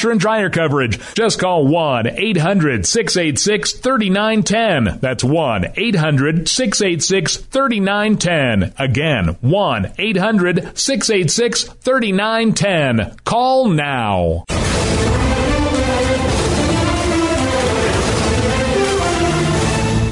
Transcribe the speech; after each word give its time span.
washer 0.00 0.10
and 0.10 0.20
dryer 0.20 0.48
coverage. 0.48 0.98
Just 1.14 1.38
call 1.38 1.66
1 1.66 2.06
800 2.06 2.86
686 2.86 3.72
3910. 3.74 4.98
That's 5.00 5.22
1 5.22 5.72
800 5.76 6.48
686 6.48 7.36
3910. 7.36 8.74
Again, 8.78 9.36
1 9.40 9.92
800 9.98 10.78
686 10.78 11.64
3910. 11.64 13.16
Call 13.24 13.68
now. 13.68 14.44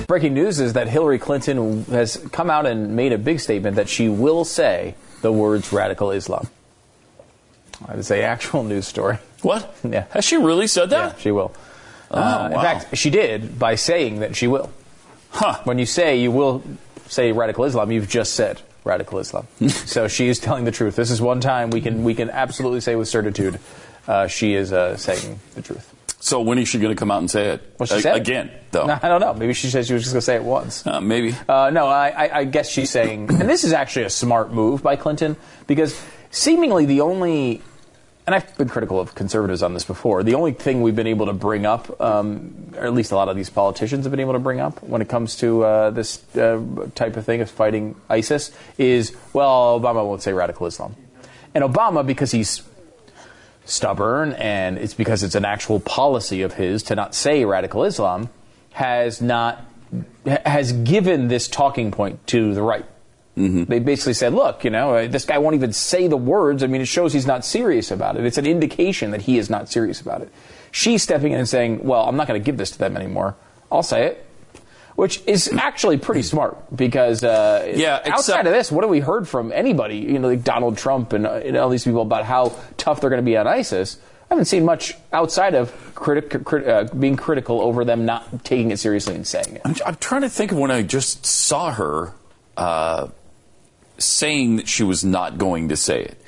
Breaking 0.06 0.34
news 0.34 0.60
is 0.60 0.74
that 0.74 0.88
Hillary 0.88 1.18
Clinton 1.18 1.84
has 1.84 2.16
come 2.32 2.50
out 2.50 2.66
and 2.66 2.94
made 2.94 3.12
a 3.12 3.18
big 3.18 3.40
statement 3.40 3.76
that 3.76 3.88
she 3.88 4.08
will 4.08 4.44
say 4.44 4.94
the 5.22 5.32
words 5.32 5.72
radical 5.72 6.10
Islam. 6.10 6.48
That 7.86 7.98
is 7.98 8.10
a 8.10 8.22
actual 8.22 8.64
news 8.64 8.86
story. 8.86 9.18
What? 9.42 9.74
Yeah. 9.88 10.06
Has 10.10 10.24
she 10.24 10.36
really 10.36 10.66
said 10.66 10.90
that? 10.90 11.14
Yeah, 11.14 11.18
she 11.18 11.30
will. 11.30 11.52
Oh, 12.10 12.18
Uh, 12.20 12.46
In 12.52 12.60
fact, 12.60 12.96
she 12.96 13.10
did 13.10 13.58
by 13.58 13.74
saying 13.76 14.20
that 14.20 14.34
she 14.36 14.46
will. 14.46 14.70
Huh. 15.30 15.60
When 15.64 15.78
you 15.78 15.86
say 15.86 16.16
you 16.20 16.30
will 16.30 16.62
say 17.08 17.32
radical 17.32 17.64
Islam, 17.64 17.92
you've 17.92 18.08
just 18.08 18.34
said 18.34 18.60
radical 18.84 19.18
Islam. 19.18 19.46
so 19.68 20.08
she 20.08 20.28
is 20.28 20.38
telling 20.38 20.64
the 20.64 20.72
truth. 20.72 20.96
This 20.96 21.10
is 21.10 21.20
one 21.20 21.40
time 21.40 21.70
we 21.70 21.80
can 21.80 22.02
we 22.04 22.14
can 22.14 22.30
absolutely 22.30 22.80
say 22.80 22.96
with 22.96 23.08
certitude 23.08 23.58
uh, 24.08 24.26
she 24.26 24.54
is 24.54 24.72
uh, 24.72 24.96
saying 24.96 25.38
the 25.54 25.62
truth. 25.62 25.94
So 26.20 26.40
when 26.40 26.58
is 26.58 26.66
she 26.68 26.78
going 26.80 26.90
to 26.94 26.98
come 26.98 27.10
out 27.12 27.18
and 27.18 27.30
say 27.30 27.50
it? 27.50 27.74
Well, 27.78 27.86
she 27.86 27.96
A- 27.96 28.00
said 28.00 28.16
again, 28.16 28.50
though. 28.72 28.86
No, 28.86 28.98
I 29.02 29.06
don't 29.08 29.20
know. 29.20 29.34
Maybe 29.34 29.52
she 29.52 29.68
said 29.70 29.86
she 29.86 29.92
was 29.94 30.02
just 30.02 30.14
going 30.14 30.20
to 30.20 30.24
say 30.24 30.34
it 30.36 30.42
once. 30.42 30.84
Uh, 30.84 31.00
maybe. 31.00 31.32
Uh, 31.48 31.70
no, 31.70 31.86
I, 31.86 32.08
I, 32.08 32.38
I 32.40 32.44
guess 32.44 32.68
she's 32.70 32.90
saying, 32.90 33.28
and 33.30 33.48
this 33.48 33.62
is 33.62 33.72
actually 33.72 34.06
a 34.06 34.10
smart 34.10 34.52
move 34.52 34.82
by 34.82 34.96
Clinton 34.96 35.36
because 35.68 35.94
seemingly 36.32 36.86
the 36.86 37.02
only, 37.02 37.62
and 38.28 38.34
I've 38.34 38.58
been 38.58 38.68
critical 38.68 39.00
of 39.00 39.14
conservatives 39.14 39.62
on 39.62 39.72
this 39.72 39.84
before, 39.84 40.22
the 40.22 40.34
only 40.34 40.52
thing 40.52 40.82
we've 40.82 40.94
been 40.94 41.06
able 41.06 41.24
to 41.24 41.32
bring 41.32 41.64
up, 41.64 41.98
um, 41.98 42.74
or 42.76 42.84
at 42.84 42.92
least 42.92 43.10
a 43.10 43.16
lot 43.16 43.30
of 43.30 43.36
these 43.36 43.48
politicians 43.48 44.04
have 44.04 44.10
been 44.10 44.20
able 44.20 44.34
to 44.34 44.38
bring 44.38 44.60
up 44.60 44.82
when 44.82 45.00
it 45.00 45.08
comes 45.08 45.36
to 45.36 45.64
uh, 45.64 45.88
this 45.92 46.22
uh, 46.36 46.62
type 46.94 47.16
of 47.16 47.24
thing 47.24 47.40
of 47.40 47.50
fighting 47.50 47.98
ISIS 48.10 48.52
is, 48.76 49.16
well, 49.32 49.80
Obama 49.80 50.04
won't 50.04 50.20
say 50.20 50.34
radical 50.34 50.66
Islam. 50.66 50.94
And 51.54 51.64
Obama, 51.64 52.06
because 52.06 52.30
he's 52.30 52.62
stubborn 53.64 54.34
and 54.34 54.76
it's 54.76 54.92
because 54.92 55.22
it's 55.22 55.34
an 55.34 55.46
actual 55.46 55.80
policy 55.80 56.42
of 56.42 56.52
his 56.52 56.82
to 56.82 56.94
not 56.94 57.14
say 57.14 57.46
radical 57.46 57.82
Islam, 57.82 58.28
has 58.72 59.22
not 59.22 59.64
has 60.26 60.72
given 60.72 61.28
this 61.28 61.48
talking 61.48 61.90
point 61.90 62.26
to 62.26 62.52
the 62.52 62.60
right. 62.60 62.84
They 63.64 63.78
basically 63.78 64.14
said, 64.14 64.34
"Look, 64.34 64.64
you 64.64 64.70
know, 64.70 64.96
uh, 64.96 65.06
this 65.06 65.24
guy 65.24 65.38
won't 65.38 65.54
even 65.54 65.72
say 65.72 66.08
the 66.08 66.16
words. 66.16 66.62
I 66.62 66.66
mean, 66.66 66.80
it 66.80 66.86
shows 66.86 67.12
he's 67.12 67.26
not 67.26 67.44
serious 67.44 67.90
about 67.90 68.16
it. 68.16 68.24
It's 68.24 68.38
an 68.38 68.46
indication 68.46 69.10
that 69.12 69.22
he 69.22 69.38
is 69.38 69.48
not 69.48 69.68
serious 69.70 70.00
about 70.00 70.22
it." 70.22 70.32
She's 70.70 71.02
stepping 71.02 71.32
in 71.32 71.38
and 71.38 71.48
saying, 71.48 71.84
"Well, 71.84 72.04
I'm 72.04 72.16
not 72.16 72.26
going 72.26 72.40
to 72.40 72.44
give 72.44 72.56
this 72.56 72.70
to 72.72 72.78
them 72.78 72.96
anymore. 72.96 73.36
I'll 73.70 73.82
say 73.82 74.06
it." 74.06 74.24
Which 74.96 75.22
is 75.28 75.48
actually 75.56 75.96
pretty 75.98 76.22
smart 76.22 76.74
because 76.74 77.22
uh, 77.22 77.72
Yeah, 77.76 78.02
outside 78.04 78.48
of 78.48 78.52
this, 78.52 78.72
what 78.72 78.82
have 78.82 78.90
we 78.90 78.98
heard 78.98 79.28
from 79.28 79.52
anybody? 79.52 79.98
You 79.98 80.18
know, 80.18 80.26
like 80.26 80.42
Donald 80.42 80.76
Trump 80.76 81.12
and, 81.12 81.24
uh, 81.24 81.34
and 81.34 81.56
all 81.56 81.68
these 81.68 81.84
people 81.84 82.02
about 82.02 82.24
how 82.24 82.56
tough 82.76 83.00
they're 83.00 83.10
going 83.10 83.22
to 83.22 83.24
be 83.24 83.36
on 83.36 83.46
ISIS. 83.46 83.98
I 84.28 84.34
haven't 84.34 84.46
seen 84.46 84.64
much 84.64 84.94
outside 85.12 85.54
of 85.54 85.72
critic, 85.94 86.44
crit, 86.44 86.66
uh, 86.66 86.92
being 86.92 87.16
critical 87.16 87.60
over 87.60 87.84
them 87.84 88.04
not 88.06 88.44
taking 88.44 88.72
it 88.72 88.78
seriously 88.78 89.14
and 89.14 89.24
saying 89.24 89.54
it. 89.54 89.62
I'm, 89.64 89.76
I'm 89.86 89.96
trying 89.96 90.22
to 90.22 90.28
think 90.28 90.50
of 90.50 90.58
when 90.58 90.72
I 90.72 90.82
just 90.82 91.24
saw 91.24 91.70
her 91.72 92.12
uh, 92.56 93.06
saying 93.98 94.56
that 94.56 94.68
she 94.68 94.82
was 94.82 95.04
not 95.04 95.38
going 95.38 95.68
to 95.68 95.76
say 95.76 96.02
it 96.02 96.18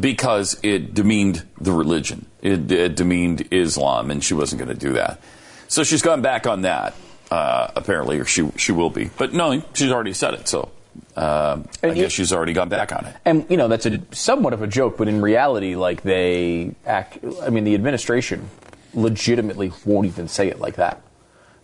because 0.00 0.58
it 0.62 0.94
demeaned 0.94 1.44
the 1.60 1.72
religion. 1.72 2.26
It, 2.42 2.70
it 2.70 2.96
demeaned 2.96 3.48
Islam, 3.50 4.10
and 4.10 4.22
she 4.22 4.34
wasn't 4.34 4.60
going 4.60 4.76
to 4.76 4.86
do 4.86 4.94
that. 4.94 5.20
So 5.68 5.84
she's 5.84 6.02
gone 6.02 6.22
back 6.22 6.46
on 6.46 6.62
that, 6.62 6.94
uh, 7.30 7.68
apparently, 7.76 8.18
or 8.18 8.24
she 8.24 8.50
she 8.56 8.72
will 8.72 8.90
be. 8.90 9.10
But 9.16 9.32
no, 9.32 9.62
she's 9.74 9.90
already 9.90 10.12
said 10.12 10.34
it, 10.34 10.48
so 10.48 10.70
uh, 11.16 11.62
I 11.82 11.90
guess 11.90 12.12
she's 12.12 12.32
already 12.32 12.52
gone 12.52 12.68
back 12.68 12.92
on 12.92 13.06
it. 13.06 13.16
And 13.24 13.46
you 13.48 13.56
know 13.56 13.68
that's 13.68 13.86
a 13.86 14.00
somewhat 14.12 14.52
of 14.52 14.62
a 14.62 14.66
joke, 14.66 14.96
but 14.96 15.08
in 15.08 15.20
reality, 15.20 15.74
like 15.74 16.02
they 16.02 16.74
act. 16.84 17.18
I 17.42 17.50
mean, 17.50 17.64
the 17.64 17.74
administration 17.74 18.48
legitimately 18.94 19.72
won't 19.84 20.06
even 20.06 20.28
say 20.28 20.48
it 20.48 20.60
like 20.60 20.76
that. 20.76 21.02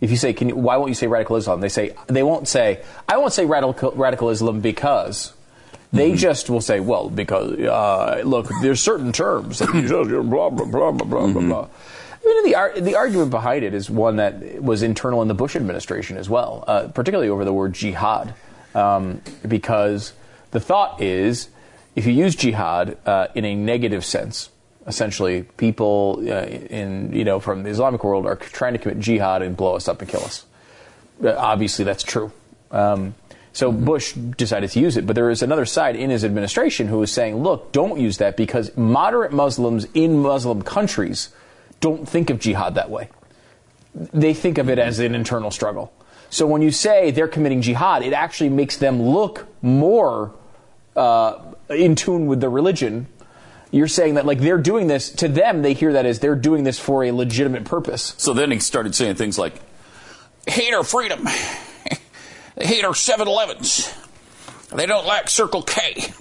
If 0.03 0.11
you 0.11 0.17
say, 0.17 0.33
"Can 0.33 0.49
you, 0.49 0.55
why 0.57 0.75
won't 0.75 0.89
you 0.89 0.95
say 0.95 1.07
radical 1.07 1.37
Islam?" 1.37 1.61
They 1.61 1.69
say 1.69 1.95
they 2.07 2.23
won't 2.23 2.49
say, 2.49 2.83
"I 3.07 3.15
won't 3.15 3.31
say 3.31 3.45
radical 3.45 3.91
radical 3.93 4.29
Islam 4.29 4.59
because." 4.59 5.33
They 5.93 6.15
just 6.15 6.49
will 6.49 6.59
say, 6.59 6.79
"Well, 6.79 7.09
because 7.09 7.57
uh, 7.59 8.23
look, 8.25 8.49
there's 8.61 8.81
certain 8.81 9.11
terms 9.13 9.59
that 9.59 9.73
you 9.73 9.87
just 9.87 10.09
blah 10.09 10.49
blah 10.49 10.65
blah 10.65 10.91
blah 10.91 11.05
blah 11.05 11.27
blah 11.27 11.41
blah." 11.41 11.67
I 12.23 12.27
mean, 12.27 12.43
the 12.45 12.55
ar- 12.55 12.79
the 12.79 12.95
argument 12.95 13.31
behind 13.31 13.63
it 13.63 13.73
is 13.73 13.89
one 13.89 14.17
that 14.17 14.61
was 14.61 14.81
internal 14.81 15.21
in 15.21 15.27
the 15.27 15.33
Bush 15.33 15.55
administration 15.55 16.17
as 16.17 16.29
well, 16.29 16.63
uh, 16.67 16.87
particularly 16.87 17.29
over 17.29 17.45
the 17.45 17.53
word 17.53 17.73
jihad, 17.73 18.33
um, 18.75 19.21
because 19.47 20.13
the 20.51 20.59
thought 20.59 21.01
is 21.01 21.49
if 21.95 22.05
you 22.05 22.13
use 22.13 22.35
jihad 22.35 22.97
uh, 23.05 23.27
in 23.35 23.45
a 23.45 23.55
negative 23.55 24.03
sense, 24.03 24.49
essentially 24.87 25.43
people 25.57 26.23
uh, 26.27 26.45
in 26.45 27.13
you 27.13 27.23
know 27.23 27.39
from 27.39 27.63
the 27.63 27.69
Islamic 27.69 28.03
world 28.03 28.25
are 28.25 28.35
trying 28.35 28.73
to 28.73 28.79
commit 28.79 28.99
jihad 28.99 29.41
and 29.41 29.55
blow 29.55 29.75
us 29.75 29.87
up 29.87 30.01
and 30.01 30.09
kill 30.09 30.23
us. 30.23 30.45
Uh, 31.23 31.35
obviously, 31.37 31.85
that's 31.85 32.03
true. 32.03 32.31
Um, 32.71 33.15
so 33.53 33.71
Bush 33.71 34.13
decided 34.13 34.71
to 34.71 34.79
use 34.79 34.97
it, 34.97 35.05
but 35.05 35.15
there 35.15 35.29
is 35.29 35.43
another 35.43 35.65
side 35.65 35.95
in 35.95 36.09
his 36.09 36.25
administration 36.25 36.87
who 36.87 37.01
is 37.03 37.11
saying, 37.11 37.37
"Look, 37.37 37.71
don't 37.71 37.99
use 37.99 38.17
that 38.17 38.35
because 38.35 38.75
moderate 38.75 39.31
Muslims 39.31 39.87
in 39.93 40.19
Muslim 40.19 40.61
countries 40.63 41.29
don't 41.79 42.07
think 42.07 42.29
of 42.29 42.39
jihad 42.39 42.75
that 42.75 42.89
way. 42.89 43.09
They 43.93 44.33
think 44.33 44.57
of 44.57 44.69
it 44.69 44.79
as 44.79 44.99
an 44.99 45.13
internal 45.13 45.51
struggle. 45.51 45.93
So 46.29 46.47
when 46.47 46.63
you 46.63 46.71
say 46.71 47.11
they're 47.11 47.27
committing 47.27 47.61
jihad, 47.61 48.01
it 48.01 48.11
actually 48.11 48.49
makes 48.49 48.77
them 48.77 48.99
look 49.01 49.45
more 49.61 50.33
uh, 50.95 51.37
in 51.69 51.95
tune 51.95 52.25
with 52.25 52.41
the 52.41 52.49
religion." 52.49 53.07
You're 53.73 53.87
saying 53.87 54.13
that 54.13 54.27
like 54.27 54.39
they're 54.39 54.59
doing 54.59 54.85
this 54.85 55.09
to 55.13 55.27
them, 55.27 55.63
they 55.63 55.73
hear 55.73 55.93
that 55.93 56.05
as 56.05 56.19
they're 56.19 56.35
doing 56.35 56.63
this 56.63 56.77
for 56.77 57.03
a 57.03 57.11
legitimate 57.11 57.65
purpose. 57.65 58.13
So 58.17 58.33
then 58.33 58.51
he 58.51 58.59
started 58.59 58.93
saying 58.93 59.15
things 59.15 59.39
like, 59.39 59.55
hate 60.45 60.75
our 60.75 60.83
freedom. 60.83 61.23
they 62.55 62.67
hate 62.67 62.85
our 62.85 62.93
7 62.93 63.27
Elevens. 63.27 63.91
They 64.75 64.85
don't 64.85 65.07
like 65.07 65.27
Circle 65.27 65.63
K. 65.63 66.13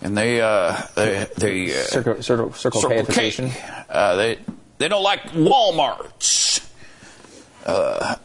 And 0.00 0.16
they, 0.16 0.40
uh, 0.40 0.80
they, 0.94 1.26
they, 1.36 1.78
uh, 1.78 1.82
Circle, 1.82 2.22
circle, 2.22 2.52
circle, 2.54 2.80
Circle. 2.80 3.04
K. 3.04 3.52
Uh, 3.90 4.16
they, 4.16 4.38
they 4.78 4.88
don't 4.88 5.02
like 5.02 5.24
Walmarts. 5.32 6.66
Uh, 7.66 8.16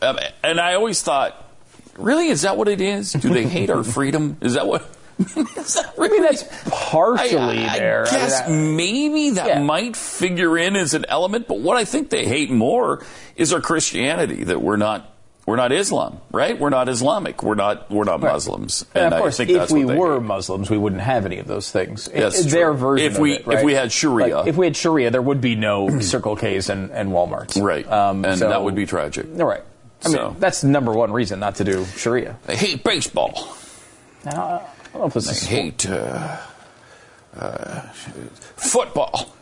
and 0.41 0.61
I 0.61 0.75
always 0.75 1.01
thought, 1.01 1.51
really, 1.97 2.29
is 2.29 2.43
that 2.43 2.55
what 2.55 2.69
it 2.69 2.79
is? 2.79 3.11
Do 3.11 3.33
they 3.33 3.43
hate 3.43 3.69
our 3.69 3.83
freedom? 3.83 4.37
Is 4.39 4.53
that 4.53 4.67
what? 4.67 4.87
That 5.23 5.93
I 5.99 6.07
mean, 6.07 6.21
that's 6.21 6.43
partially 6.69 7.65
I, 7.65 7.73
I 7.73 7.79
there. 7.79 8.07
I 8.07 8.11
mean, 8.11 8.19
guess 8.21 8.49
maybe 8.49 9.29
that 9.31 9.47
Yeah. 9.47 9.61
might 9.63 9.95
figure 9.95 10.57
in 10.57 10.75
as 10.75 10.93
an 10.93 11.05
element, 11.09 11.47
but 11.47 11.59
what 11.59 11.77
I 11.77 11.85
think 11.85 12.09
they 12.09 12.25
hate 12.25 12.51
more 12.51 13.03
is 13.35 13.53
our 13.53 13.61
Christianity. 13.61 14.43
That 14.43 14.61
we're 14.61 14.77
not 14.77 15.09
we're 15.45 15.57
not 15.57 15.71
Islam, 15.73 16.19
right? 16.31 16.57
We're 16.57 16.69
not 16.69 16.87
Islamic. 16.87 17.43
We're 17.43 17.55
not 17.55 17.91
we're 17.91 18.05
not 18.05 18.21
Muslims. 18.21 18.85
And 18.95 19.13
of 19.13 19.19
course, 19.19 19.35
I 19.35 19.45
think 19.45 19.49
if 19.51 19.57
that's 19.57 19.71
we 19.73 19.83
were 19.85 20.19
hate. 20.19 20.23
Muslims, 20.25 20.69
we 20.69 20.77
wouldn't 20.77 21.01
have 21.01 21.25
any 21.25 21.39
of 21.39 21.47
those 21.47 21.69
things. 21.71 22.07
It- 22.07 22.19
That's 22.21 22.39
it's 22.39 22.51
their 22.53 22.71
version 22.73 23.11
If 23.11 23.19
we- 23.19 23.35
of 23.35 23.39
it, 23.41 23.47
right? 23.47 23.57
if 23.57 23.63
we 23.65 23.73
had 23.73 23.91
Sharia. 23.91 24.37
Like, 24.37 24.47
if 24.47 24.55
we 24.55 24.65
had 24.67 24.77
Sharia, 24.77 25.11
there 25.11 25.21
would 25.21 25.41
be 25.41 25.55
no 25.55 25.99
Circle 26.01 26.37
K's 26.37 26.69
and, 26.69 26.91
and 26.91 27.09
Walmarts. 27.09 27.61
right, 27.61 27.85
Um, 27.91 28.23
and 28.23 28.39
so- 28.39 28.47
that 28.49 28.63
would 28.63 28.75
be 28.75 28.85
tragic. 28.85 29.25
All 29.37 29.45
right. 29.45 29.63
I 30.05 30.07
mean, 30.09 30.17
So- 30.17 30.35
that's 30.39 30.61
the 30.61 30.67
number 30.69 30.93
one 30.93 31.11
reason 31.11 31.39
not 31.41 31.55
to 31.55 31.63
do 31.65 31.83
Sharia. 31.97 32.37
They 32.45 32.55
hate 32.55 32.83
baseball. 32.83 33.57
Now, 34.25 34.61
I 34.93 34.97
don't 34.97 35.01
know 35.01 35.07
if 35.07 35.13
this 35.15 35.25
They 35.25 35.31
is 35.31 35.43
hate 35.47 35.89
uh, 35.89 36.37
uh, 37.35 37.81
football. 38.57 39.33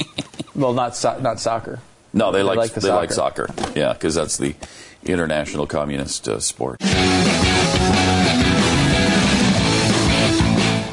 well, 0.54 0.74
not 0.74 0.94
so- 0.96 1.18
not 1.20 1.40
soccer. 1.40 1.80
No, 2.12 2.30
they, 2.32 2.38
They 2.38 2.42
like, 2.42 2.56
like 2.58 2.72
the 2.72 2.80
they 2.80 2.90
like 2.90 3.10
soccer. 3.12 3.46
soccer. 3.48 3.78
Yeah, 3.78 3.92
because 3.92 4.14
that's 4.14 4.36
the 4.38 4.54
international 5.04 5.66
communist 5.66 6.28
uh, 6.28 6.40
sport. 6.40 6.80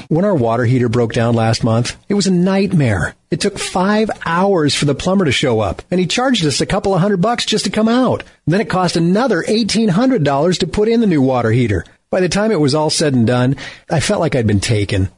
When 0.08 0.24
our 0.24 0.36
water 0.36 0.64
heater 0.66 0.88
broke 0.88 1.14
down 1.14 1.34
last 1.36 1.64
month, 1.64 1.98
it 2.08 2.14
was 2.14 2.28
a 2.28 2.32
nightmare. 2.32 3.16
It 3.32 3.42
took 3.42 3.58
five 3.58 4.10
hours 4.26 4.76
for 4.76 4.86
the 4.86 4.94
plumber 4.96 5.26
to 5.26 5.32
show 5.32 5.60
up, 5.60 5.82
and 5.90 6.00
he 6.00 6.06
charged 6.06 6.46
us 6.46 6.62
a 6.62 6.66
couple 6.66 6.94
of 6.94 7.02
hundred 7.02 7.22
bucks 7.22 7.44
just 7.46 7.66
to 7.66 7.72
come 7.72 7.90
out. 7.90 8.24
Then 8.46 8.62
it 8.62 8.70
cost 8.70 8.96
another 8.96 9.42
$1,800 9.42 10.60
to 10.60 10.68
put 10.68 10.88
in 10.88 11.02
the 11.02 11.08
new 11.08 11.22
water 11.24 11.52
heater. 11.52 11.84
By 12.16 12.22
the 12.22 12.30
time 12.30 12.50
it 12.50 12.62
was 12.62 12.74
all 12.74 12.90
said 12.90 13.14
and 13.14 13.28
done, 13.28 13.58
I 13.90 14.00
felt 14.00 14.22
like 14.22 14.38
I'd 14.38 14.48
been 14.48 14.62
taken. 14.62 15.10